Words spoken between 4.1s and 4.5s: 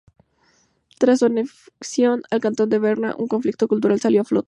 a flote.